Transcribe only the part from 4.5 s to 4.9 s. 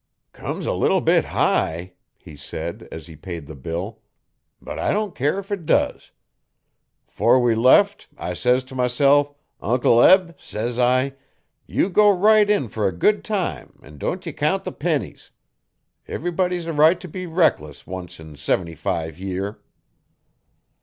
'but